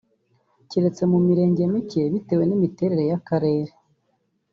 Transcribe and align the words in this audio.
keretse 0.69 1.03
mu 1.11 1.17
Mirenge 1.27 1.63
mike 1.73 2.01
bitewe 2.13 2.43
n’imiterere 2.45 3.03
y’Akarere 3.09 3.71